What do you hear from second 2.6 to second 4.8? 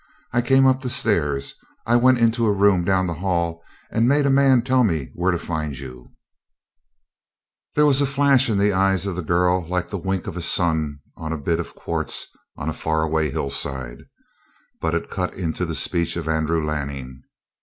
down the hall and made a man